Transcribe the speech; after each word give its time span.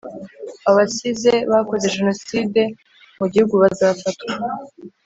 abasize 0.69 1.31
bakoze 1.51 1.85
jenoside 1.95 2.61
mu 3.19 3.25
gihugu 3.31 3.55
bazafatwa 3.63 4.27